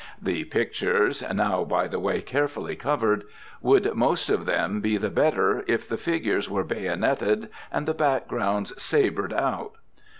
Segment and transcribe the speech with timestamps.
[0.19, 3.23] The pictures (now, by the way, carefully covered)
[3.61, 8.73] would most of them be the better, if the figures were bayoneted and the backgrounds
[8.81, 9.73] sabred out.